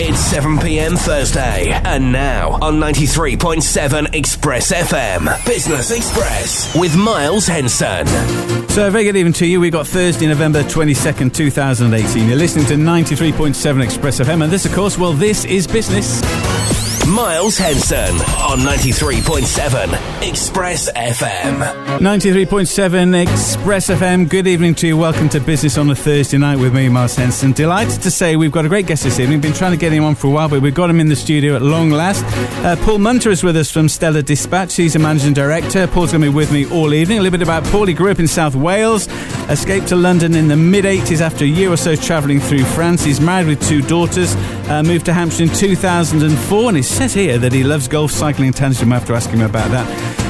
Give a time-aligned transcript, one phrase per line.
[0.00, 0.94] It's 7 p.m.
[0.94, 8.06] Thursday, and now on 93.7 Express FM, Business Express with Miles Henson.
[8.68, 9.58] So, very good evening to you.
[9.58, 12.28] We've got Thursday, November 22nd, 2018.
[12.28, 16.22] You're listening to 93.7 Express FM, and this, of course, well, this is business.
[17.08, 21.98] Miles Henson on 93.7 Express FM.
[22.00, 24.28] 93.7 Express FM.
[24.28, 24.96] Good evening to you.
[24.98, 27.52] Welcome to Business on a Thursday night with me, Miles Henson.
[27.52, 29.40] Delighted to say we've got a great guest this evening.
[29.40, 31.16] Been trying to get him on for a while, but we've got him in the
[31.16, 32.24] studio at long last.
[32.62, 34.76] Uh, Paul Munter is with us from Stella Dispatch.
[34.76, 35.86] He's a managing director.
[35.86, 37.18] Paul's going to be with me all evening.
[37.18, 37.86] A little bit about Paul.
[37.86, 39.08] He grew up in South Wales,
[39.48, 43.02] escaped to London in the mid 80s after a year or so travelling through France.
[43.02, 44.34] He's married with two daughters,
[44.68, 48.48] uh, moved to Hampshire in 2004, and he's says here that he loves golf, cycling,
[48.48, 48.84] and tennis.
[48.84, 49.86] Might have to ask him about that.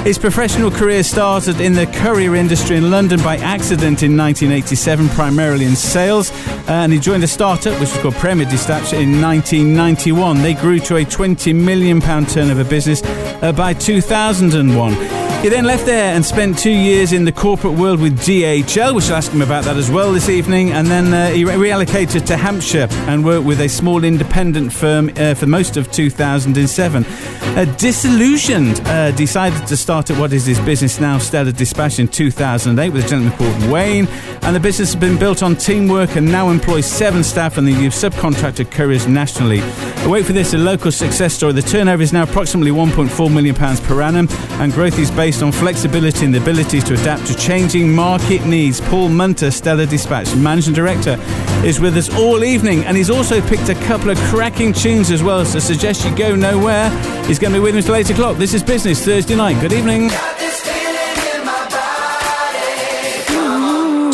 [0.07, 5.65] His professional career started in the courier industry in London by accident in 1987, primarily
[5.65, 6.31] in sales,
[6.69, 10.43] and he joined a startup which was called Premier Dispatch in 1991.
[10.43, 13.03] They grew to a 20 million pound turnover business
[13.43, 15.18] uh, by 2001.
[15.43, 19.09] He then left there and spent two years in the corporate world with DHL, which
[19.09, 20.73] I'll ask him about that as well this evening.
[20.73, 25.35] And then uh, he reallocated to Hampshire and worked with a small independent firm uh,
[25.35, 27.04] for most of 2007.
[27.07, 28.76] Uh, disillusioned,
[29.16, 33.09] decided to start at what is his business now, Stella Dispatch, in 2008 with a
[33.09, 34.09] gentleman called Wayne.
[34.42, 37.73] And the business has been built on teamwork and now employs seven staff and they
[37.73, 39.60] use subcontracted couriers nationally.
[40.07, 41.52] Wait for this, a local success story.
[41.52, 45.51] The turnover is now approximately 1.4 million pounds per annum, and growth is based on
[45.51, 48.80] flexibility and the ability to adapt to changing market needs.
[48.80, 51.16] Paul Munter, Stella Dispatch, Managing Director,
[51.65, 55.21] is with us all evening, and he's also picked a couple of cracking tunes as
[55.21, 56.88] well, so suggest you go nowhere.
[57.27, 58.37] He's going to be with us till 8 o'clock.
[58.37, 59.60] This is Business Thursday night.
[59.60, 60.09] Good evening.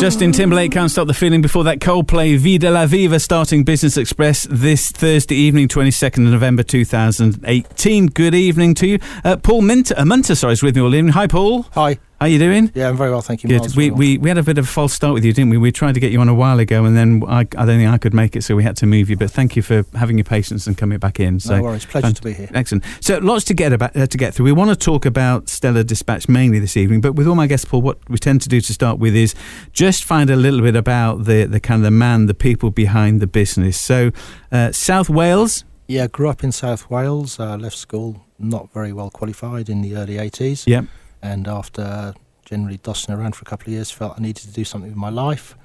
[0.05, 4.45] Justin Timberlake can't stop the feeling before that Coldplay Vida La Viva starting Business Express
[4.51, 8.05] this Thursday evening, 22nd of November 2018.
[8.09, 8.99] Good evening to you.
[9.23, 11.13] Uh, Paul Minter, uh, sorry, is with me all evening.
[11.13, 11.63] Hi, Paul.
[11.73, 11.97] Hi.
[12.19, 12.71] How you doing?
[12.73, 13.49] Yeah, I'm very well, thank you.
[13.49, 13.59] Good.
[13.59, 13.99] Miles, We, well.
[13.99, 15.57] we, we had a bit of a false start with you, didn't we?
[15.57, 17.89] We tried to get you on a while ago, and then I, I don't think
[17.91, 19.17] I could make it, so we had to move you.
[19.17, 21.41] But thank you for having your patience and coming back in.
[21.41, 21.85] So no worries.
[21.85, 22.49] Pleasure to be here.
[22.53, 22.85] Excellent.
[23.01, 24.45] So lots to get about uh, to get through.
[24.45, 27.65] We want to talk about Stellar Dispatch mainly this evening, but with all my guests,
[27.65, 29.35] Paul, what we tend to do to start with is
[29.73, 33.19] just find a little bit about the the kind of the man, the people behind
[33.19, 33.79] the business.
[33.79, 34.11] So
[34.53, 37.39] uh, South Wales, Yeah, grew up in South Wales.
[37.41, 40.63] Uh, left school not very well qualified in the early 80s.
[40.65, 40.81] yeah,
[41.25, 42.13] And after
[42.45, 44.97] generally dossing around for a couple of years, felt I needed to do something with
[44.97, 45.55] my life.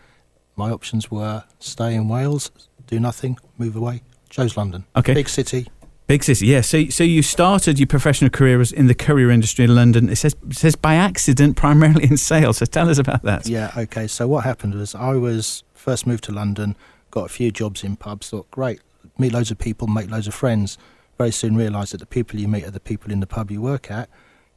[0.57, 2.51] My options were stay in Wales,
[2.87, 4.03] do nothing, move away.
[4.31, 4.85] Chose London.
[4.95, 5.67] okay, Big city.
[6.07, 6.47] big city.
[6.47, 6.61] Yeah.
[6.61, 10.09] So so you started your professional career as in the courier industry in London.
[10.09, 12.59] It says it says by accident, primarily in sales.
[12.59, 13.49] So tell us about that.
[13.49, 14.07] Yeah, okay.
[14.07, 16.77] So what happened was I was first moved to London,
[17.11, 18.81] got a few jobs in pubs, thought, great,
[19.19, 20.79] meet loads of people, make loads of friends.
[21.19, 23.61] Very soon realised that the people you meet are the people in the pub you
[23.61, 24.09] work at.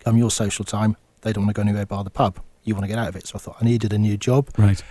[0.03, 2.39] Come your social time, they don't want to go anywhere bar the pub.
[2.63, 3.27] You want to get out of it.
[3.27, 4.49] So I thought I needed a new job.
[4.57, 4.81] Right.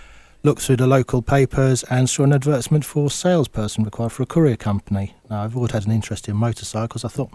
[0.42, 4.26] Looked through the local papers and saw an advertisement for a salesperson required for a
[4.26, 5.14] courier company.
[5.30, 7.04] Now, I've always had an interest in motorcycles.
[7.04, 7.30] I thought,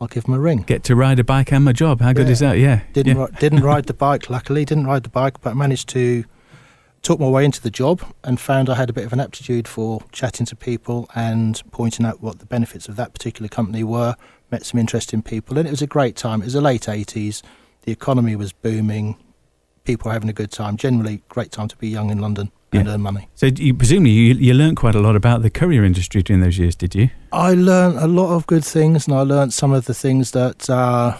[0.00, 0.64] I'll give them a ring.
[0.66, 2.00] Get to ride a bike and my job.
[2.00, 2.32] How good Yeah.
[2.32, 2.58] is that?
[2.58, 2.80] Yeah.
[2.92, 3.24] Didn't yeah.
[3.26, 4.28] ri- didn't ride the bike.
[4.28, 6.24] Luckily, didn't ride the bike, but managed to
[7.02, 9.66] talk my way into the job and found I had a bit of an aptitude
[9.68, 14.16] for chatting to people and pointing out what the benefits of that particular company were.
[14.52, 16.42] Met some interesting people, and it was a great time.
[16.42, 17.42] It was the late eighties.
[17.84, 19.16] The economy was booming.
[19.84, 20.76] People were having a good time.
[20.76, 22.92] Generally, great time to be young in London and Yeah.
[22.92, 23.28] earn money.
[23.34, 26.58] So you, presumably you, you learned quite a lot about the courier industry during those
[26.58, 27.08] years, did you?
[27.32, 30.68] I learned a lot of good things, and I learned some of the things that
[30.68, 31.16] uh,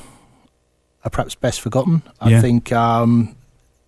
[1.02, 2.02] are perhaps best forgotten.
[2.20, 2.40] I Yeah.
[2.42, 3.34] think um,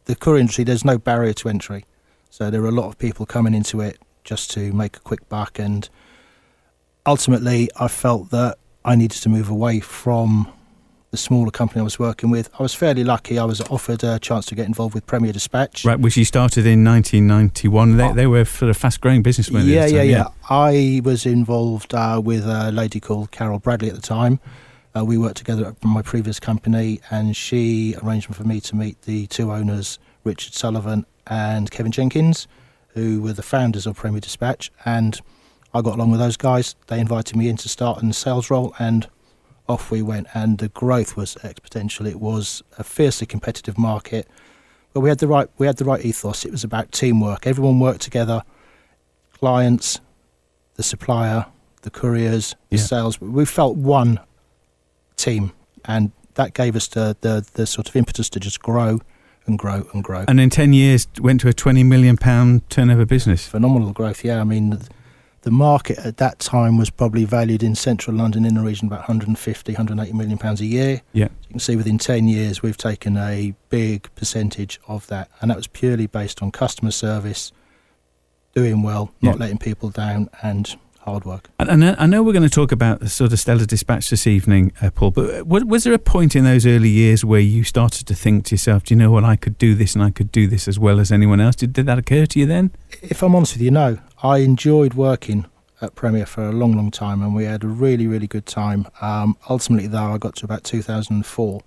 [0.06, 1.84] the courier industry, there's no barrier to entry.
[2.30, 5.28] So there are a lot of people coming into it just to make a quick
[5.28, 5.58] buck.
[5.58, 5.86] And
[7.04, 10.52] ultimately, I felt that I needed to move away from
[11.10, 12.50] the smaller company I was working with.
[12.58, 13.38] I was fairly lucky.
[13.38, 15.84] I was offered a chance to get involved with Premier Dispatch.
[15.84, 17.96] Right, which you started in 1991.
[17.96, 19.66] They, they were sort of fast-growing business, weren't?
[19.66, 20.10] Yeah, yeah, time?
[20.10, 20.26] yeah.
[20.50, 24.40] I was involved uh, with a lady called Carol Bradley at the time.
[24.96, 29.00] Uh, we worked together at my previous company, and she arranged for me to meet
[29.02, 32.48] the two owners, Richard Sullivan and Kevin Jenkins,
[32.88, 34.72] who were the founders of Premier Dispatch.
[34.84, 35.20] And
[35.74, 36.76] I got along with those guys.
[36.86, 39.08] They invited me in to start in the sales role, and
[39.68, 40.28] off we went.
[40.32, 42.06] And the growth was exponential.
[42.08, 44.28] It was a fiercely competitive market,
[44.92, 46.44] but we had the right we had the right ethos.
[46.44, 47.46] It was about teamwork.
[47.46, 48.42] Everyone worked together.
[49.38, 50.00] Clients,
[50.76, 51.46] the supplier,
[51.82, 52.82] the couriers, the Yeah.
[52.82, 53.20] sales.
[53.20, 54.20] We felt one
[55.16, 55.52] team,
[55.84, 59.00] and that gave us the, the the sort of impetus to just grow
[59.46, 60.24] and grow and grow.
[60.28, 63.46] And in 10 years, went to a 20 million pound turnover business.
[63.46, 64.40] Phenomenal growth, yeah.
[64.40, 64.78] I mean,
[65.44, 69.00] the, market at that time was probably valued in central London in the region about
[69.00, 71.02] 150, 180 million pounds a year.
[71.12, 71.28] Yeah.
[71.42, 75.56] You can see within 10 years we've taken a big percentage of that, and that
[75.56, 77.52] was purely based on customer service,
[78.54, 79.40] doing well, not Yeah.
[79.40, 81.50] letting people down, and hard work.
[81.58, 84.26] And, and I- know we're going to talk about the sort of Stellar Dispatch this
[84.26, 85.10] evening, uh, Paul.
[85.10, 88.46] But was, was there a point in those early years where you started to think
[88.46, 89.24] to yourself, "Do you know what?
[89.24, 91.72] I could do this, and I could do this as well as anyone else." Did,
[91.72, 92.72] did that occur to you then?
[93.02, 93.98] If I'm honest with you, no.
[94.22, 95.46] I enjoyed working
[95.80, 98.86] at Premier for a long, long time, and we had a really, really good time.
[99.00, 101.60] Um, ultimately, though, I got to about 2004,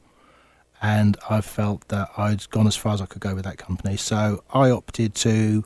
[0.81, 3.97] and I felt that I'd gone as far as I could go with that company.
[3.97, 5.65] So I opted to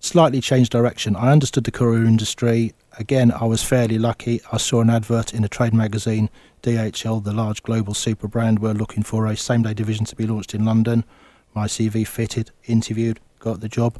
[0.00, 1.14] slightly changed direction.
[1.14, 2.72] I understood the courier industry.
[2.98, 4.40] Again, I was fairly lucky.
[4.50, 6.28] I saw an advert in a trade magazine.
[6.62, 10.26] DHL, the large global super brand, were looking for a same day division to be
[10.26, 11.04] launched in London.
[11.54, 13.98] My CV fitted, interviewed, got the job.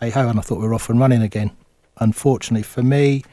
[0.00, 1.50] Hey ho, and I thought we were off and running again.
[1.98, 3.24] Unfortunately for me,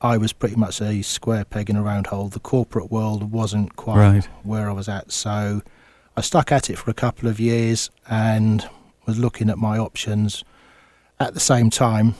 [0.00, 2.28] I was pretty much a square peg in a round hole.
[2.28, 4.28] The corporate world wasn't quite Right.
[4.42, 5.12] where I was at.
[5.12, 5.62] So
[6.16, 8.68] I stuck at it for a couple of years and
[9.06, 10.42] was looking at my options.
[11.20, 12.14] At the same time,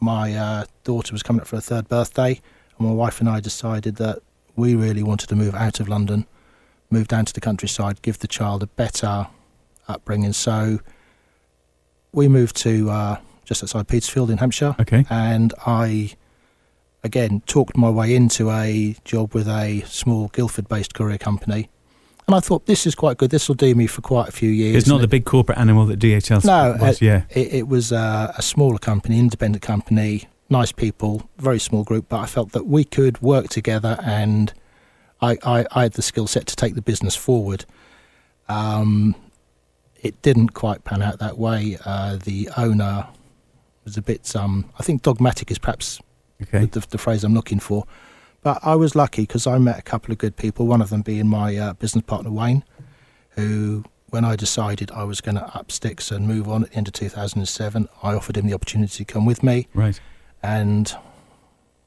[0.00, 2.40] my uh, daughter was coming up for her third birthday,
[2.78, 4.20] and my wife and I decided that
[4.56, 6.26] we really wanted to move out of London,
[6.90, 9.28] move down to the countryside, give the child a better
[9.88, 10.32] upbringing.
[10.32, 10.80] So
[12.12, 15.04] we moved to uh, just outside Petersfield in Hampshire Okay.
[15.10, 16.12] and I
[17.04, 21.68] again talked my way into a job with a small Guildford-based courier company,
[22.26, 23.30] and I thought this is quite good.
[23.30, 24.76] This will do me for quite a few years.
[24.76, 27.02] It's not the big corporate animal that DHL No, was.
[27.02, 27.22] uh, yeah.
[27.30, 32.18] it, it was uh, a smaller company, independent company, nice people, very small group, but
[32.20, 34.52] I felt that we could work together, and
[35.20, 37.64] I, I, I had the skill set to take the business forward.
[38.48, 39.14] Um,
[40.00, 41.78] it didn't quite pan out that way.
[41.84, 43.06] Uh, the owner
[43.84, 46.00] was a bit, um, I think, dogmatic is perhaps
[46.42, 46.66] Okay.
[46.66, 47.84] the, the phrase I'm looking for.
[48.42, 51.02] But I was lucky because I met a couple of good people, one of them
[51.02, 52.64] being my uh, business partner, Wayne,
[53.30, 56.76] who, when I decided I was going to up sticks and move on at the
[56.76, 59.68] end of 2007, I offered him the opportunity to come with me.
[59.74, 60.00] Right.
[60.42, 60.92] And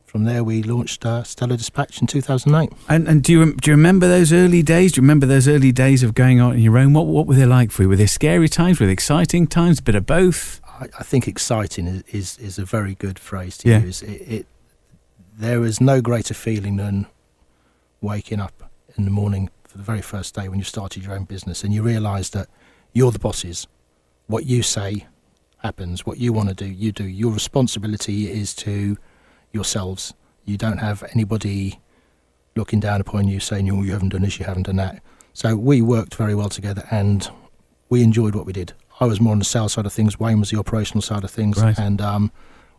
[0.05, 2.69] from there, we launched uh, Stellar Dispatch in 2008.
[2.87, 4.93] And and do you do you remember those early days?
[4.93, 6.93] Do you remember those early days of going out on your own?
[6.93, 7.89] What what were they like for you?
[7.89, 8.79] Were they scary times?
[8.79, 9.79] Were they exciting times?
[9.79, 10.61] A bit of both.
[10.79, 13.79] I, I think exciting is, is, is a very good phrase to Yeah.
[13.79, 14.01] use.
[14.03, 14.47] It, it
[15.37, 17.07] there is no greater feeling than
[18.01, 21.25] waking up in the morning for the very first day when you started your own
[21.25, 22.47] business and you realise that
[22.93, 23.67] you're the bosses.
[24.27, 25.05] What you say
[25.59, 26.05] happens.
[26.05, 27.03] What you want to do, you do.
[27.03, 28.97] Your responsibility is to
[29.51, 30.13] yourselves.
[30.45, 31.79] You don't have anybody
[32.55, 35.01] looking down upon you saying, "Oh, you haven't done this, you haven't done that."
[35.33, 37.29] So we worked very well together, and
[37.89, 38.73] we enjoyed what we did.
[38.99, 40.19] I was more on the sales side of things.
[40.19, 41.77] Wayne was the operational side of things, Right.
[41.77, 42.31] and um,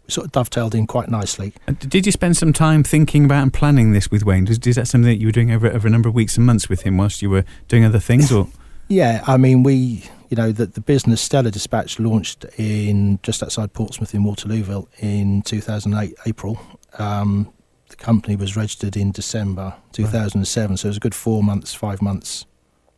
[0.09, 1.53] sort of dovetailed in quite nicely.
[1.79, 4.47] Did you spend some time thinking about and planning this with Wayne?
[4.49, 6.47] Is, is that something that you were doing over over a number of weeks and
[6.47, 8.31] months with him whilst you were doing other things?
[8.33, 8.49] Or
[8.89, 13.73] Yeah, I mean, we, you know, the, the business Stellar Dispatch launched in just outside
[13.73, 16.61] Portsmouth in Waterlooville in 2008, April.
[16.99, 17.53] Um,
[17.89, 22.01] the company was registered in December 2007, so it was a good four months, five
[22.01, 22.47] months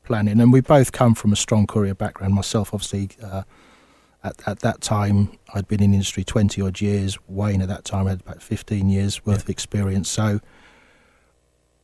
[0.05, 0.41] planning.
[0.41, 2.35] And we both come from a strong courier background.
[2.35, 3.43] Myself, obviously, uh,
[4.25, 7.19] at, at that time, I'd been in the industry 20 odd years.
[7.29, 9.43] Wayne, at that time, had about 15 years worth Yeah.
[9.45, 10.09] of experience.
[10.09, 10.41] So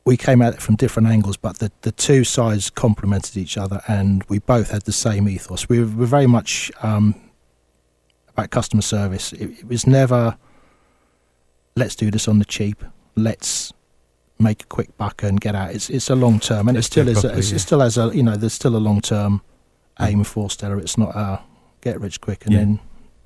[0.05, 3.81] we came at it from different angles, but the, the two sides complemented each other,
[3.87, 5.67] and we both had the same ethos.
[5.67, 7.15] We were, very much um,
[8.29, 9.33] about customer service.
[9.33, 10.37] It, it was never,
[11.75, 12.83] let's do this on the cheap.
[13.15, 13.73] Let's
[14.37, 15.73] make a quick buck and get out.
[15.73, 17.21] It's it's a long term, and it still is.
[17.21, 17.55] properly, it's, yeah.
[17.55, 19.41] it still has a you know there's still a long term
[20.01, 20.77] aim for Stella.
[20.77, 21.41] It's not a
[21.85, 22.59] get rich quick and Yeah.
[22.59, 22.79] then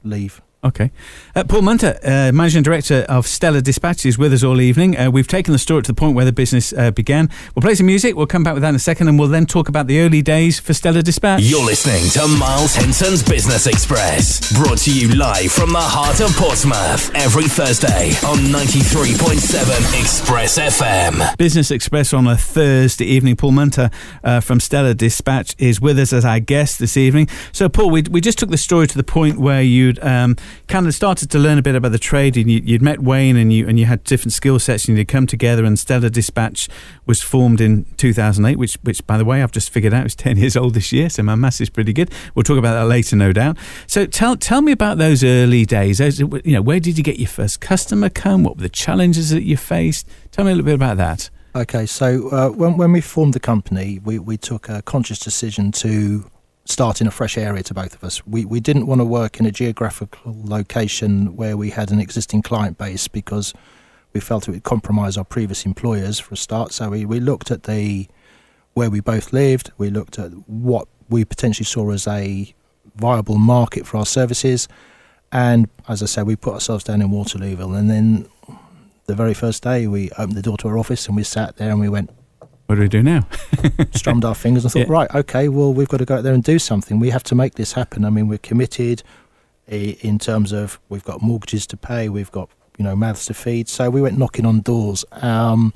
[0.03, 0.41] leave.
[0.61, 0.91] Okay.
[1.35, 4.97] Uh, Paul Munter, uh, Managing Director of Stellar Dispatch, is with us all evening.
[4.97, 7.29] Uh, we've taken the story to the point where the business uh, began.
[7.55, 8.17] We'll play some music.
[8.17, 10.21] We'll come back with that in a second, and we'll then talk about the early
[10.21, 11.43] days for Stellar Dispatch.
[11.43, 16.35] You're listening to Miles Henson's Business Express, brought to you live from the heart of
[16.35, 21.37] Portsmouth every Thursday on 93.7 Express FM.
[21.37, 23.37] Business Express on a Thursday evening.
[23.37, 23.89] Paul Munter
[24.25, 27.29] uh, from Stellar Dispatch is with us as our guest this evening.
[27.53, 30.35] So, Paul, we, we just took the story to the point where you'd um,
[30.67, 33.37] kind of started to learn a bit about the trade, and you, you'd met Wayne,
[33.37, 35.65] and you and you had different skill sets, and you'd come together.
[35.65, 36.69] And Stellar Dispatch
[37.05, 40.37] was formed in 2008, which, which by the way, I've just figured out is 10
[40.37, 41.09] years old this year.
[41.09, 42.11] So my maths is pretty good.
[42.35, 43.57] We'll talk about that later, no doubt.
[43.87, 45.97] So tell tell me about those early days.
[45.97, 48.43] Those, you know, where did you get your first customer come?
[48.43, 50.07] What were the challenges that you faced?
[50.31, 51.29] Tell me a little bit about that.
[51.55, 55.71] Okay, so uh, when when we formed the company, we we took a conscious decision
[55.73, 56.29] to
[56.69, 58.25] start in a fresh area to both of us.
[58.25, 62.41] We we didn't want to work in a geographical location where we had an existing
[62.43, 63.53] client base because
[64.13, 66.73] we felt it would compromise our previous employers for a start.
[66.73, 68.07] So we, we looked at the
[68.73, 69.71] where we both lived.
[69.77, 72.53] We looked at what we potentially saw as a
[72.95, 74.67] viable market for our services.
[75.31, 77.77] And as I said, we put ourselves down in Waterlooville.
[77.77, 78.27] And then
[79.05, 81.71] the very first day, we opened the door to our office and we sat there
[81.71, 82.09] and we went,
[82.69, 83.25] What do we do now?
[83.95, 84.93] strummed our fingers and thought, Yeah.
[84.93, 86.99] right, okay, well, we've got to go out there and do something.
[86.99, 88.05] We have to make this happen.
[88.05, 89.01] I mean, we're committed
[89.67, 92.47] in terms of we've got mortgages to pay, we've got
[92.77, 93.69] you know mouths to feed.
[93.69, 95.03] So we went knocking on doors.
[95.13, 95.73] Um,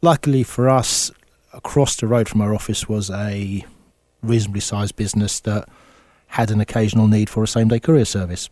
[0.00, 1.10] luckily for us,
[1.52, 3.66] across the road from our office was a
[4.22, 5.68] reasonably sized business that
[6.28, 8.48] had an occasional need for a same day courier service.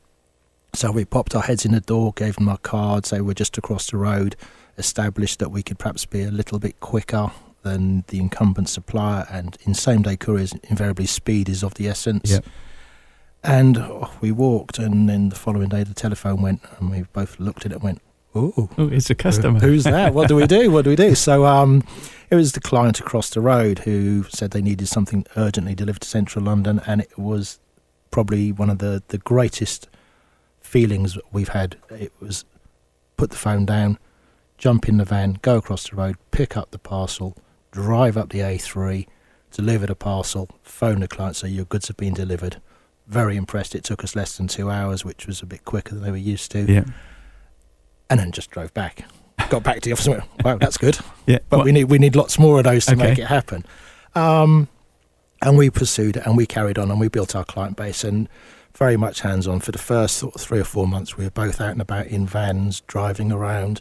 [0.74, 3.08] So we popped our heads in the door, gave them our cards.
[3.08, 4.36] They were just across the road,
[4.76, 7.30] established that we could perhaps be a little bit quicker
[7.64, 9.26] than the incumbent supplier.
[9.28, 12.30] And in same day couriers, invariably speed is of the essence.
[12.30, 12.44] Yep.
[13.42, 17.38] And oh, we walked, and then the following day the telephone went, and we both
[17.38, 18.02] looked at it and went,
[18.34, 19.60] "Ooh, Oh, it's a customer.
[19.60, 20.14] Who's that?
[20.14, 20.70] What do we do?
[20.70, 21.14] What do we do?
[21.28, 21.82] So um,
[22.30, 26.08] it was the client across the road who said they needed something urgently delivered to
[26.08, 27.58] central London, and it was
[28.10, 29.88] probably one of the, the greatest
[30.62, 31.76] feelings we've had.
[31.90, 32.46] It was
[33.18, 33.98] put the phone down,
[34.56, 37.36] jump in the van, go across the road, pick up the parcel,
[37.74, 39.06] drive up the A3,
[39.50, 42.60] deliver the parcel, phone the client, say your goods have been delivered.
[43.08, 43.74] Very impressed.
[43.74, 46.16] It took us less than two hours, which was a bit quicker than they were
[46.16, 46.84] used to Yeah.
[48.08, 49.04] and then just drove back.
[49.50, 50.96] Got back to the office and went, wow, that's good.
[51.26, 51.38] Yeah.
[51.50, 53.02] But What- we need we need lots more of those to Okay.
[53.10, 53.66] make it happen.
[54.14, 54.68] Um,
[55.42, 58.28] and we pursued it and we carried on and we built our client base and
[58.76, 59.58] very much hands on.
[59.60, 62.06] For the first sort of three or four months, we were both out and about
[62.06, 63.80] in vans, driving around.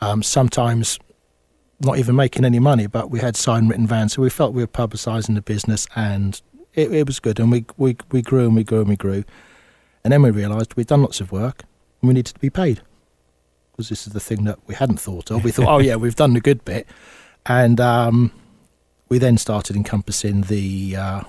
[0.00, 0.98] Um, sometimes
[1.84, 4.62] not even making any money, but we had sign written vans, so we felt we
[4.62, 6.40] were publicising the business and
[6.74, 7.38] it, it was good.
[7.38, 9.24] And we, we we grew and we grew and we grew.
[10.02, 11.64] And then we realised we'd done lots of work
[12.00, 12.82] and we needed to be paid
[13.72, 15.42] because this is the thing that we hadn't thought of.
[15.42, 16.86] We thought, oh yeah, we've done the good bit,
[17.46, 18.32] and um,
[19.08, 21.22] we then started encompassing the uh,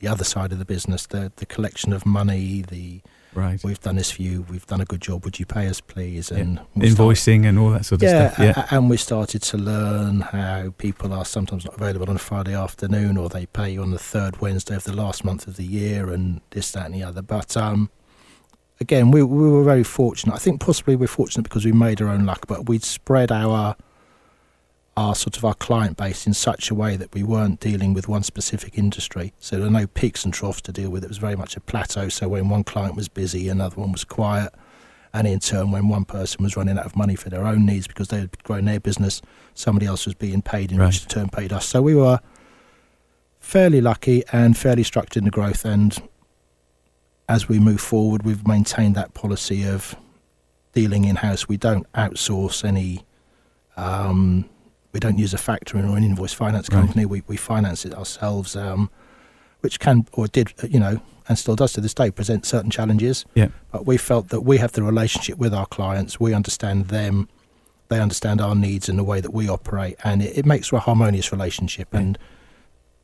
[0.00, 2.62] the other side of the business, the the collection of money.
[2.62, 3.00] The
[3.34, 3.62] right.
[3.64, 5.24] we've done this for you, we've done a good job.
[5.24, 6.30] Would you pay us, please?
[6.30, 8.56] And start- Invoicing and all that sort of yeah, stuff.
[8.56, 8.66] Yeah.
[8.70, 13.16] and we started to learn how people are sometimes not available on a Friday afternoon,
[13.16, 16.10] or they pay you on the third Wednesday of the last month of the year,
[16.10, 17.22] and this, that, and the other.
[17.22, 17.90] But um,
[18.80, 20.34] again, we we were very fortunate.
[20.34, 23.76] I think possibly we're fortunate because we made our own luck, but we'd spread our
[24.96, 28.08] our sort of our client base in such a way that we weren't dealing with
[28.08, 29.32] one specific industry.
[29.40, 31.02] So there were no peaks and troughs to deal with.
[31.02, 32.08] It was very much a plateau.
[32.10, 34.52] So when one client was busy, another one was quiet.
[35.14, 37.86] And in turn, when one person was running out of money for their own needs
[37.86, 39.22] because they had grown their business,
[39.54, 40.86] somebody else was being paid, in Right.
[40.88, 41.66] which turn paid us.
[41.66, 42.18] So we were
[43.40, 45.64] fairly lucky and fairly structured in the growth.
[45.64, 45.96] And
[47.28, 49.96] as we move forward, we've maintained that policy of
[50.72, 51.48] dealing in house.
[51.48, 53.04] We don't outsource any.
[53.76, 54.46] Um,
[54.92, 56.80] we don't use a factoring or an invoice finance Right.
[56.80, 57.06] company.
[57.06, 58.90] We we finance it ourselves, um,
[59.60, 63.24] which can or did you know and still does to this day present certain challenges.
[63.34, 63.48] Yeah.
[63.70, 66.18] But we felt that we have the relationship with our clients.
[66.18, 67.28] We understand them.
[67.88, 70.76] They understand our needs and the way that we operate, and it, it makes for
[70.76, 71.88] a harmonious relationship.
[71.92, 72.00] Yeah.
[72.00, 72.18] And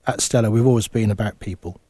[0.07, 1.81] at Stella, we've always been about people.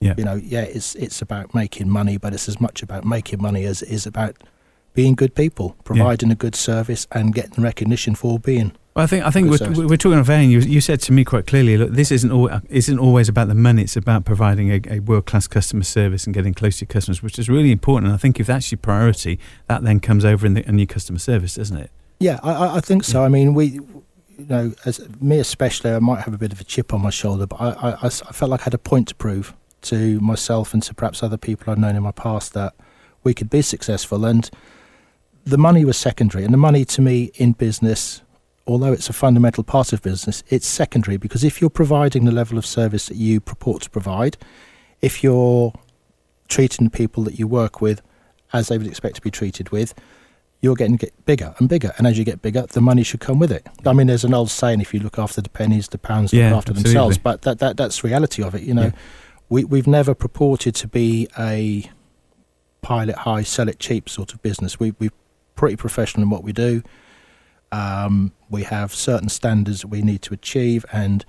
[0.00, 0.14] Yeah.
[0.16, 3.64] You know, yeah, it's it's about making money, but it's as much about making money
[3.64, 4.36] as it is about
[4.94, 8.72] being good people, providing a good service, and getting recognition for being.
[8.96, 10.48] Well, I think I think we're, we're talking of vein.
[10.48, 13.48] You, you said to me quite clearly, look, this isn't all, uh, isn't always about
[13.48, 13.82] the money.
[13.82, 17.22] It's about providing a, a world class customer service and getting close to your customers,
[17.22, 18.06] which is really important.
[18.06, 20.86] And I think if that's your priority, that then comes over in, the, in your
[20.86, 21.90] customer service, doesn't it?
[22.20, 23.22] Yeah, I- I, I think so.
[23.22, 23.66] I mean, we,
[24.38, 27.10] you know, as me especially, I might have a bit of a chip on my
[27.10, 30.82] shoulder, but I I felt like I had a point to prove to myself and
[30.84, 32.72] to perhaps other people I've known in my past that
[33.22, 34.24] we could be successful.
[34.24, 34.48] And
[35.44, 36.44] the money was secondary.
[36.44, 38.22] And the money to me in business,
[38.66, 42.58] although it's a fundamental part of business, it's secondary because if you're providing the level
[42.58, 44.36] of service that you purport to provide,
[45.00, 45.72] if you're
[46.48, 48.02] treating the people that you work with
[48.52, 49.94] as they would expect to be treated with,
[50.62, 51.92] you're getting get bigger and bigger.
[51.98, 53.66] And as you get bigger, the money should come with it.
[53.84, 56.42] I mean, there's an old saying: if you look after the pennies, the pounds look
[56.42, 56.82] after absolutely.
[56.82, 57.18] themselves.
[57.18, 58.62] But that, that that's the reality of it.
[58.62, 58.92] You know, Yeah.
[59.48, 61.90] we we've never purported to be a
[62.80, 64.80] pilot high, sell it cheap sort of business.
[64.80, 65.10] We we're
[65.56, 66.82] pretty professional in what we do.
[67.76, 71.24] Um, we have certain standards that we need to achieve, and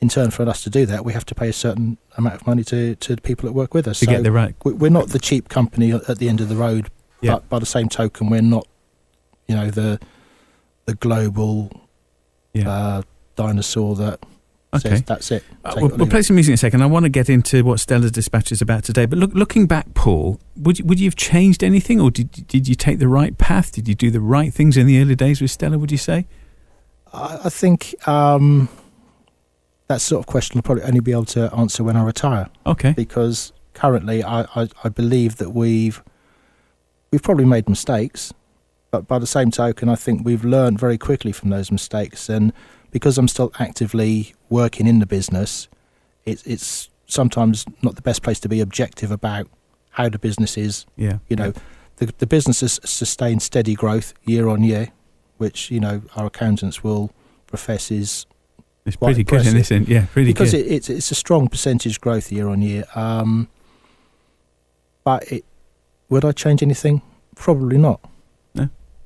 [0.00, 2.46] in turn, for us to do that, we have to pay a certain amount of
[2.46, 4.00] money to, to the people that work with us.
[4.00, 4.54] To get the right.
[4.64, 7.34] we- we're not the cheap company at the end of the road, Yeah.
[7.34, 8.66] but by the same token, we're not,
[9.46, 10.00] you know, the
[10.86, 11.70] the global
[12.54, 12.70] Yeah.
[12.70, 13.02] uh,
[13.36, 14.20] dinosaur that
[14.74, 14.90] Okay.
[14.90, 15.44] says that's it.
[15.64, 16.82] Uh, we'll, it we'll play some music in a second.
[16.82, 19.06] I want to get into what Stella's Dispatch is about today.
[19.06, 22.68] But look, looking back, Paul, would you, would you have changed anything, or did did
[22.68, 23.72] you take the right path?
[23.72, 25.78] Did you do the right things in the early days with Stella?
[25.78, 26.26] Would you say?
[27.12, 28.68] I, I think um,
[29.88, 32.48] that sort of question I'll probably only be able to answer when I retire.
[32.66, 32.92] Okay.
[32.92, 36.02] because currently I, I, I believe that we've
[37.10, 38.34] we've probably made mistakes,
[38.90, 42.28] but by the same token, I think we've learned very quickly from those mistakes.
[42.28, 42.52] And
[42.90, 45.68] because I'm still actively working in the business,
[46.24, 49.48] it's it's sometimes not the best place to be objective about
[49.90, 50.86] how the business is.
[50.96, 51.18] Yeah.
[51.28, 51.52] You know,
[51.96, 54.88] the the business has sustained steady growth year on year,
[55.38, 57.12] which you know our accountants will
[57.46, 58.26] profess is
[58.88, 59.88] it's pretty good, isn't it?
[59.88, 60.66] Yeah, pretty because good.
[60.66, 62.84] it, it's it's a strong percentage growth year on year.
[62.94, 63.48] Um,
[65.04, 65.44] but it,
[66.08, 67.02] would I change anything?
[67.34, 68.00] Probably not.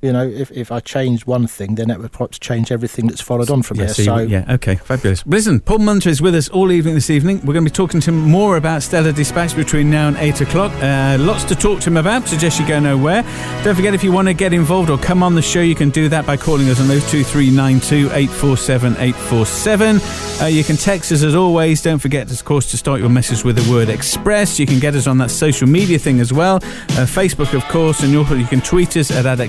[0.03, 3.21] You know, if if I changed one thing, then that would perhaps change everything that's
[3.21, 3.93] followed on from yeah, there.
[3.93, 5.25] so So, yeah, okay, fabulous.
[5.25, 7.37] Listen, Paul Munter is with us all evening this evening.
[7.45, 10.41] We're going to be talking to him more about Stellar Dispatch between now and 8
[10.41, 10.73] o'clock.
[10.73, 12.27] Uh, lots to talk to him about.
[12.27, 13.23] Suggest you go nowhere.
[13.63, 15.89] Don't forget, if you want to get involved or come on the show, you can
[15.89, 20.01] do that by calling us on 02392 847 847.
[20.41, 21.81] Uh, you can text us as always.
[21.81, 24.59] Don't forget, of course, to start your message with the word express.
[24.59, 26.57] You can get us on that social media thing as well.
[26.57, 29.39] Uh, Facebook, of course, and you you can tweet us at, at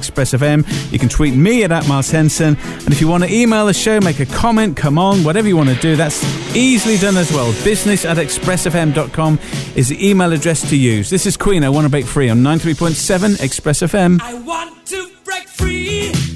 [0.53, 2.57] You can tweet me at, at Miles Henson.
[2.59, 5.57] And if you want to email the show, make a comment, come on, whatever you
[5.57, 6.23] want to do, that's
[6.55, 7.53] easily done as well.
[7.65, 9.39] Business at expressfm.com
[9.75, 11.11] is the email address to use.
[11.11, 14.21] This is Queen, I Want to Break Free on 93.7 Express FM.
[14.21, 16.34] I want to break free.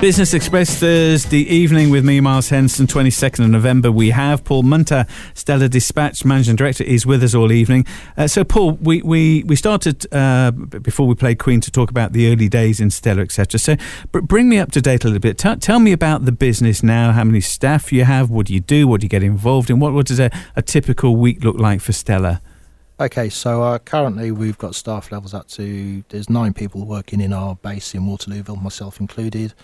[0.00, 2.86] Business Express Thursday evening with me, Miles Henson.
[2.86, 5.04] 22nd of November, we have Paul Munter,
[5.34, 7.84] Stella Dispatch Managing Director, is with us all evening.
[8.16, 12.14] Uh, so, Paul, we, we, we started uh, before we played Queen to talk about
[12.14, 13.58] the early days in Stella, etc.
[13.58, 13.76] So,
[14.10, 15.36] br- bring me up to date a little bit.
[15.36, 18.60] T- tell me about the business now, how many staff you have, what do you
[18.60, 21.58] do, what do you get involved in, what, what does a, a typical week look
[21.58, 22.40] like for Stella?
[22.98, 27.32] okay, so uh, currently we've got staff levels up to there's nine people working in
[27.32, 29.54] our base in Waterlooville, myself included,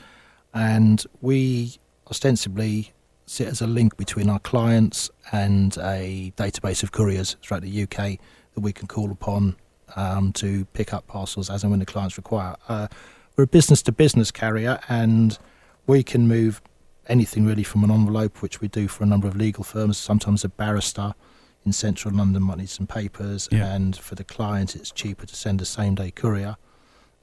[0.56, 1.76] and we
[2.10, 2.92] ostensibly
[3.26, 8.18] sit as a link between our clients and a database of couriers throughout the UK
[8.54, 9.56] that we can call upon
[9.96, 12.56] um, to pick up parcels as and when the clients require.
[12.68, 12.88] Uh,
[13.36, 15.38] we're a business to business carrier and
[15.86, 16.62] we can move
[17.08, 20.42] anything really from an envelope, which we do for a number of legal firms, sometimes
[20.42, 21.14] a barrister
[21.64, 23.74] in central London might need some papers, Yeah.
[23.74, 26.56] and for the client, it's cheaper to send a same day courier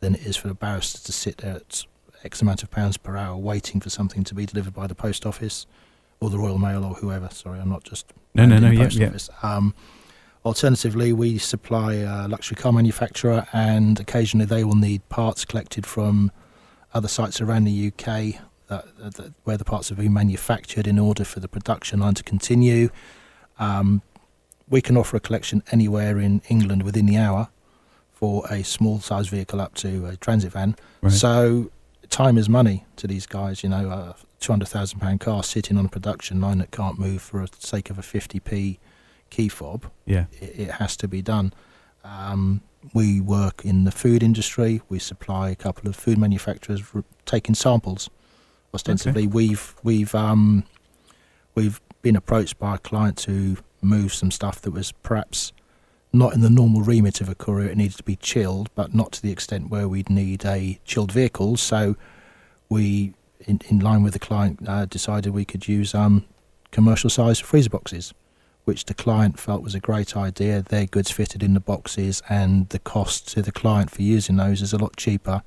[0.02, 1.86] than it is for the barrister to sit there at
[2.24, 5.26] X amount of pounds per hour waiting for something to be delivered by the post
[5.26, 5.66] office
[6.20, 7.30] or the Royal Mail or whoever.
[7.30, 9.56] Sorry, I'm not just No, no, no, yeah, post yeah.
[9.56, 9.74] Um,
[10.46, 16.32] alternatively, we supply a luxury car manufacturer, and occasionally they will need parts collected from
[16.94, 21.24] other sites around the UK that, that, where the parts have been manufactured in order
[21.26, 22.90] for the production line to continue.
[23.60, 24.02] Um,
[24.70, 27.50] we can offer a collection anywhere in England within the hour
[28.12, 30.76] for a small size vehicle up to a transit van.
[31.02, 31.12] Right.
[31.12, 31.72] So
[32.14, 33.64] time is money to these guys.
[33.64, 36.98] You know, a two hundred thousand pound car sitting on a production line that can't
[37.00, 38.80] move for the sake of a fifty p
[39.30, 39.86] key fob.
[40.06, 40.26] Yeah.
[40.40, 41.54] It, it has to be done.
[42.04, 42.62] Um,
[42.94, 44.82] we work in the food industry.
[44.90, 48.10] We supply a couple of food manufacturers r- taking samples.
[48.74, 50.64] Ostensibly, we've we've um,
[51.56, 55.54] we've been approached by a client to move some stuff that was perhaps
[56.14, 57.70] not in the normal remit of a courier.
[57.70, 61.12] It needed to be chilled, but not to the extent where we'd need a chilled
[61.12, 61.58] vehicle.
[61.58, 61.96] So
[62.70, 66.26] we, in, in line with the client, uh, decided we could use um,
[66.72, 68.14] commercial size freezer boxes,
[68.66, 70.62] which the client felt was a great idea.
[70.62, 74.62] Their goods fitted in the boxes, and the cost to the client for using those
[74.62, 75.42] is a lot cheaper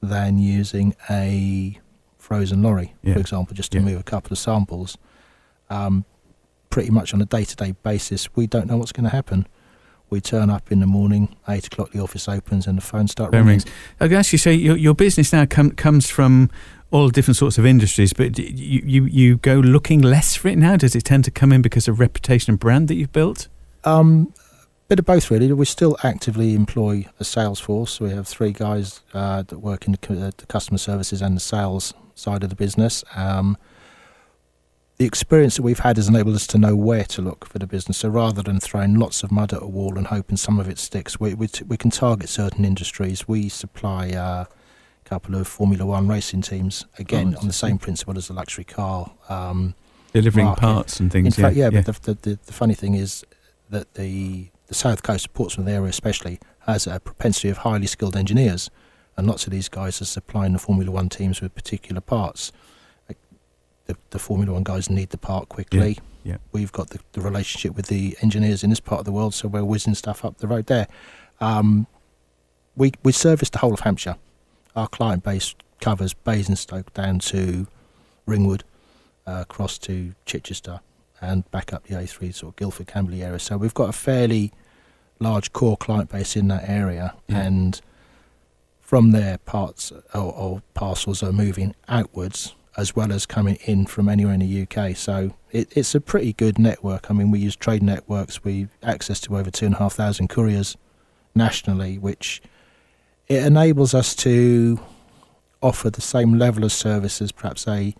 [0.00, 1.80] than using a
[2.16, 3.14] frozen lorry, Yeah.
[3.14, 3.84] for example, just to Yeah.
[3.84, 4.96] move a couple of samples.
[5.68, 6.04] Um,
[6.70, 9.46] pretty much on a day-to-day basis, we don't know what's going to happen.
[10.10, 13.32] We turn up in the morning, eight o'clock, the office opens, and the phone start
[13.32, 13.60] Phone ringing.
[13.60, 13.64] rings.
[14.00, 16.48] I can actually say your, your business now com- comes from
[16.92, 20.76] all different sorts of industries, but you, you, you go looking less for it now?
[20.76, 23.48] Does it tend to come in because of reputation and brand that you've built?
[23.82, 24.32] Um,
[24.86, 25.52] bit of both, really.
[25.52, 28.00] We still actively employ a sales force.
[28.00, 31.40] We have three guys uh, that work in the, uh, the customer services and the
[31.40, 33.02] sales side of the business.
[33.16, 33.56] Um,
[34.98, 37.66] the experience that we've had has enabled us to know where to look for the
[37.66, 37.98] business.
[37.98, 40.78] So rather than throwing lots of mud at a wall and hoping some of it
[40.78, 43.28] sticks, we we, t- we can target certain industries.
[43.28, 47.78] We supply uh, a couple of Formula One racing teams again Oh, on the same
[47.78, 49.12] principle as the luxury car.
[49.28, 49.74] Um,
[50.12, 50.60] Delivering Market.
[50.62, 51.36] parts and things.
[51.36, 51.82] in fact, yeah, yeah.
[51.82, 53.24] but the, the, the, the funny thing is
[53.68, 58.16] that the the south coast of Portsmouth area, especially, has a propensity of highly skilled
[58.16, 58.70] engineers,
[59.16, 62.50] and lots of these guys are supplying the Formula One teams with particular parts.
[63.86, 65.98] The, the Formula One guys need the part quickly.
[66.24, 66.38] Yeah.
[66.52, 69.46] We've got the, the relationship with the engineers in this part of the world, so
[69.46, 70.88] we're whizzing stuff up the road there.
[71.40, 71.86] Um,
[72.74, 74.16] we we service the whole of Hampshire.
[74.74, 77.66] Our client base covers Basingstoke down to
[78.26, 78.64] Ringwood,
[79.26, 80.80] uh, across to Chichester,
[81.20, 83.38] and back up the A3, sort of Guildford, Camberley area.
[83.38, 84.52] So we've got a fairly
[85.20, 87.42] large core client base in that area, Yeah.
[87.42, 87.80] and
[88.80, 94.08] from there, parts or, or parcels are moving outwards as well as coming in from
[94.08, 94.96] anywhere in the UK.
[94.96, 97.10] So it, it's a pretty good network.
[97.10, 98.44] I mean, we use trade networks.
[98.44, 100.76] We access to over two and a half thousand couriers
[101.34, 102.42] nationally, which
[103.28, 104.78] it enables us to
[105.62, 107.94] offer the same level of service as perhaps a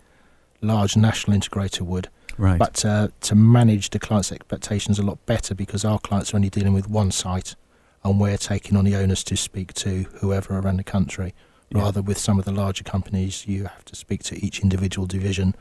[0.62, 2.08] large national integrator would
[2.38, 2.58] Right.
[2.58, 6.50] but uh, to manage the client's expectations a lot better because our clients are only
[6.50, 7.56] dealing with one site
[8.04, 11.32] and we're taking on the onus to speak to whoever around the country
[11.70, 11.80] Yeah.
[11.80, 15.56] rather with some of the larger companies you have to speak to each individual division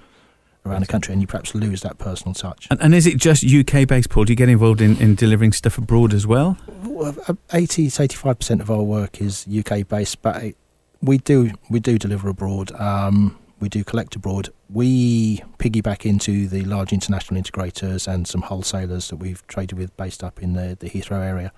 [0.63, 3.43] around the country and you perhaps lose that personal touch and, and is it just
[3.43, 4.25] UK based, Paul?
[4.25, 6.57] Do you get involved in, in delivering stuff abroad as well?
[6.99, 10.57] Uh, 80 to 85 percent of our work is UK based but it,
[11.01, 16.63] we do we do deliver abroad um, we do collect abroad we piggyback into the
[16.65, 20.89] large international integrators and some wholesalers that we've traded with based up in the, the
[20.89, 21.51] Heathrow area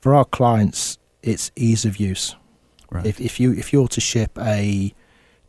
[0.00, 2.36] for our clients it's ease of use
[2.94, 3.06] Right.
[3.06, 4.94] if, if you if you're to ship a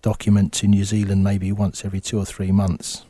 [0.02, 3.06] document to New Zealand maybe once every two or three months,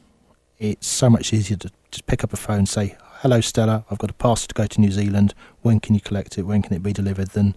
[0.60, 3.98] it's so much easier to just pick up a phone, and say, "Hello, Stella, I've
[3.98, 5.34] got a parcel to go to New Zealand.
[5.62, 6.44] When can you collect it?
[6.44, 7.56] When can it be delivered?" Than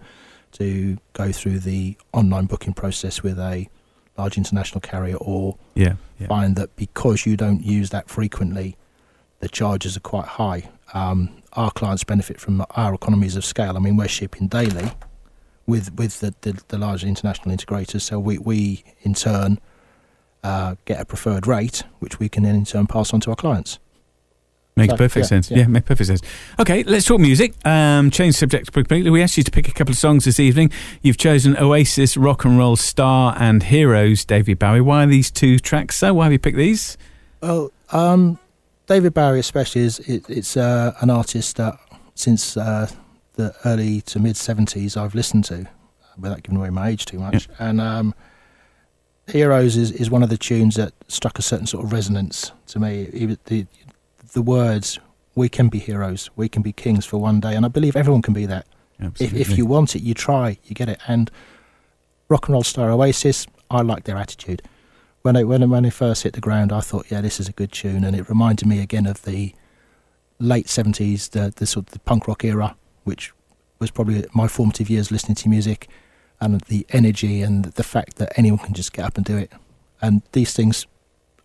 [0.53, 3.67] to go through the online booking process with a
[4.17, 5.95] large international carrier, or yeah.
[6.17, 6.27] yeah.
[6.27, 8.77] find that because you don't use that frequently,
[9.41, 10.69] the charges are quite high.
[10.93, 13.75] Um, our clients benefit from our economies of scale.
[13.75, 14.91] I mean, we're shipping daily
[15.69, 19.59] with with the, the, the large international integrators, so we, we in turn
[20.43, 23.35] uh, get a preferred rate, which we can then in turn pass on to our
[23.35, 23.79] clients.
[24.75, 25.51] Makes So, perfect yeah, sense.
[25.51, 25.57] Yeah.
[25.57, 25.67] yeah.
[25.67, 26.21] makes perfect sense.
[26.57, 27.53] Okay, let's talk music.
[27.65, 29.09] Um, change subject quickly.
[29.09, 30.71] We asked you to pick a couple of songs this evening.
[31.01, 34.79] You've chosen Oasis, Rock and Roll Star, and Heroes, David Bowie.
[34.79, 36.13] Why are these two tracks so?
[36.13, 36.97] Why have you picked these?
[37.41, 38.39] Well, um,
[38.87, 41.77] David Bowie especially is it, it's uh, an artist that
[42.15, 42.89] since uh,
[43.39, 45.67] the early to mid seventies I've listened to,
[46.17, 47.47] without giving away my age too much.
[47.57, 48.13] And um,
[49.27, 52.79] Heroes is, is one of the tunes that struck a certain sort of resonance to
[52.79, 53.05] me.
[53.45, 53.65] The
[54.33, 54.99] the words
[55.35, 58.21] "We can be heroes, we can be kings for one day," and I believe everyone
[58.21, 58.65] can be that.
[58.99, 60.99] If, if you want it, you try, you get it.
[61.07, 61.31] And
[62.27, 64.61] rock and roll star Oasis, I like their attitude.
[65.21, 67.53] When it when it, when first hit the ground, I thought, yeah, this is a
[67.53, 69.55] good tune, and it reminded me again of the
[70.39, 73.33] late seventies, the the sort of the punk rock era, which
[73.79, 75.87] was probably my formative years listening to music,
[76.41, 79.51] and the energy and the fact that anyone can just get up and do it.
[80.01, 80.87] And these things,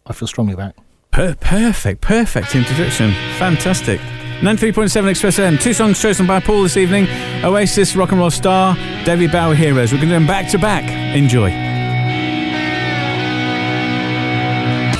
[0.06, 0.74] I feel strongly about.
[1.10, 3.12] Per- perfect, perfect introduction.
[3.38, 4.00] Fantastic.
[4.40, 5.58] 93.7 Express M.
[5.58, 7.06] Two songs chosen by Paul this evening
[7.44, 9.92] Oasis, Rock and Roll Star, David Bowie Heroes.
[9.92, 10.84] We're going to do them back to back.
[11.16, 11.73] Enjoy.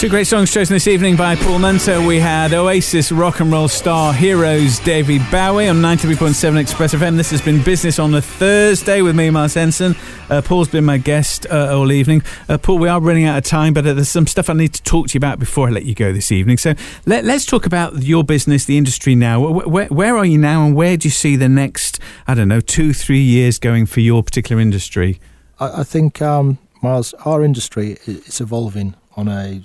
[0.04, 2.06] Two great songs chosen this evening by Paul Munter.
[2.06, 7.16] We had Oasis, Rock and Roll Star, Heroes, David Bowie on 93.7 Express FM.
[7.16, 9.96] This has been Business on a Thursday with me, Mars Henson.
[10.28, 12.22] Uh, Paul's been my guest uh, all evening.
[12.50, 14.74] Uh, Paul, we are running out of time, but uh, there's some stuff I need
[14.74, 16.58] to talk to you about before I let you go this evening.
[16.58, 16.74] So
[17.06, 19.40] let, us talk about your business, the industry now.
[19.40, 22.48] Where, where, where are you now, and where do you see the next, I don't
[22.48, 25.18] know, two, three years going for your particular industry?
[25.58, 29.64] I, I think, um, Miles, our industry is evolving on a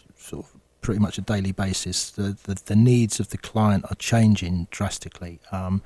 [0.81, 2.09] pretty much a daily basis.
[2.11, 5.39] The, the, the needs of the client are changing drastically.
[5.51, 5.81] Um,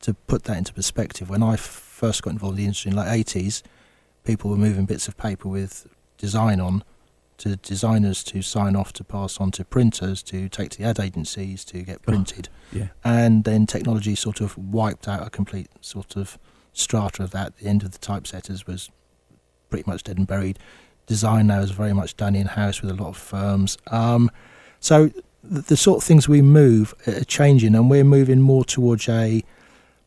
[0.00, 3.02] to put that into perspective, when I first got involved in the industry in the
[3.02, 3.62] late 80s,
[4.24, 5.86] people were moving bits of paper with
[6.18, 6.84] design on
[7.38, 10.98] to designers to sign off to pass on to printers to take to the ad
[10.98, 12.88] agencies to get printed Yeah.
[13.04, 16.38] and then technology sort of wiped out a complete sort of
[16.72, 17.56] strata of that.
[17.58, 18.90] The end of the typesetters was
[19.68, 20.58] pretty much dead and buried.
[21.06, 23.78] Design now is very much done in house with a lot of firms.
[23.88, 24.30] Um,
[24.80, 25.10] so
[25.42, 29.44] the, the sort of things we move are changing, and we're moving more towards a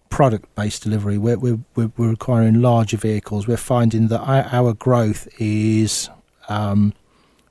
[0.10, 1.18] product-based delivery.
[1.18, 3.48] We're, we're, we're, we're requiring larger vehicles.
[3.48, 6.10] We're finding that our, our growth is
[6.50, 6.94] um,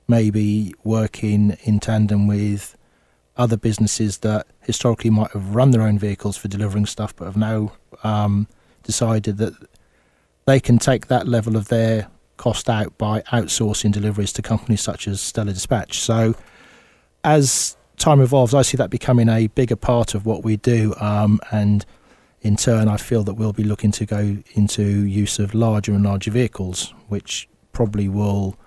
[0.07, 2.75] maybe working in tandem with
[3.37, 7.37] other businesses that historically might have run their own vehicles for delivering stuff, but have
[7.37, 7.71] now
[8.03, 8.47] um,
[8.83, 9.53] decided that
[10.45, 12.07] they can take that level of their
[12.39, 15.99] cost out by outsourcing deliveries to companies such as Stella Dispatch.
[15.99, 16.33] So,
[17.23, 21.39] as time evolves, I see that becoming a bigger part of what we do, um,
[21.51, 21.85] and
[22.41, 26.03] in turn, I feel that we'll be looking to go into use of larger and
[26.03, 28.57] larger vehicles, which probably will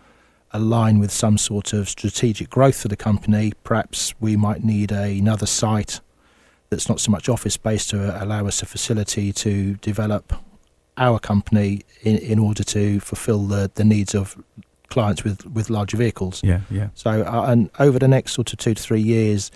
[0.53, 5.19] align with some sort of strategic growth for the company, perhaps we might need a,
[5.19, 6.01] another site
[6.69, 10.35] that's not so much office based to allow us a facility to develop
[11.07, 14.37] our company in, in order to fulfill the, the needs of
[14.89, 16.41] clients with, with larger vehicles.
[16.45, 16.89] Yeah, yeah.
[16.95, 19.51] So, uh, and over the next sort of two to three years,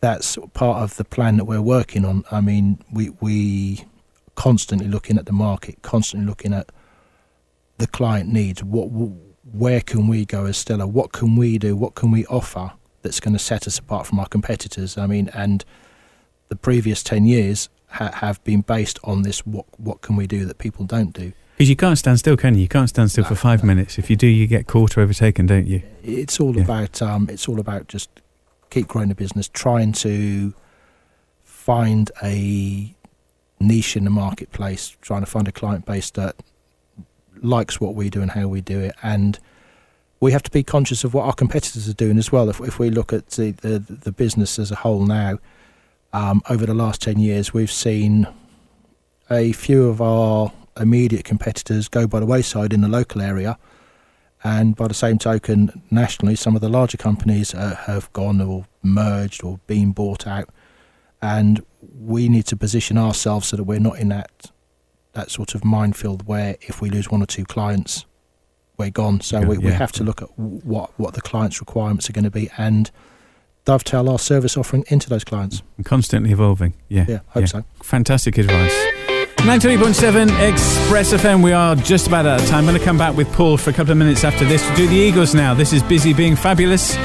[0.00, 2.24] that's part of the plan that we're working on.
[2.30, 3.84] I mean, we we
[4.34, 6.66] constantly looking at the market, constantly looking at
[7.78, 8.62] the client needs.
[8.62, 8.88] What,
[9.52, 10.86] where can we go as Stella?
[10.86, 11.74] What can we do?
[11.74, 14.98] What can we offer that's going to set us apart from our competitors?
[14.98, 15.64] I mean, and
[16.48, 19.46] the previous ten years ha- have been based on this.
[19.46, 21.32] What what can we do that people don't do?
[21.56, 22.60] Because you can't stand still, can you?
[22.62, 23.98] You can't stand still for five minutes.
[23.98, 25.82] If you do, you get caught or overtaken, don't you?
[26.02, 26.64] It's all Yeah.
[26.64, 28.10] about um, it's all about just
[28.68, 30.52] keep growing the business, trying to
[31.42, 32.94] find a
[33.58, 36.36] niche in the marketplace, trying to find a client base that
[37.42, 39.38] likes what we do and how we do it, and
[40.20, 42.48] we have to be conscious of what our competitors are doing as well.
[42.50, 45.38] If, if we look at the, the the business as a whole now,
[46.12, 48.26] um, over the last ten years, we've seen
[49.30, 53.58] a few of our immediate competitors go by the wayside in the local area.
[54.44, 58.66] And by the same token, nationally, some of the larger companies uh, have gone or
[58.82, 60.48] merged or been bought out.
[61.20, 61.64] And
[61.98, 64.50] we need to position ourselves so that we're not in that
[65.14, 68.04] that sort of minefield where if we lose one or two clients,
[68.76, 69.20] we're gone.
[69.22, 69.78] So Yeah, we, we yeah.
[69.78, 72.90] have to look at what what the clients' requirements are going to be and
[73.66, 75.62] dovetail our service offering into those clients.
[75.84, 76.72] Constantly evolving.
[76.88, 77.04] Yeah.
[77.06, 77.64] Yeah, hope so.
[77.82, 78.74] Fantastic advice.
[79.38, 81.44] 93.7 Express FM.
[81.44, 82.60] We are just about out of time.
[82.60, 84.74] I'm going to come back with Paul for a couple of minutes after this to
[84.74, 85.52] do the Eagles now.
[85.52, 86.96] This is Busy Being Fabulous.